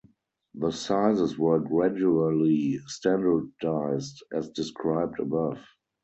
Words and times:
The 0.55 0.71
sizes 0.71 1.37
were 1.37 1.59
gradually 1.59 2.79
standardized 2.87 4.23
as 4.33 4.49
described 4.49 5.19
above. 5.19 5.59